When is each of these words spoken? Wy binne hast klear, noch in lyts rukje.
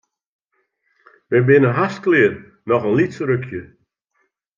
Wy 1.29 1.39
binne 1.47 1.71
hast 1.77 2.01
klear, 2.03 2.33
noch 2.67 2.83
in 2.87 2.97
lyts 2.97 3.17
rukje. 3.29 3.61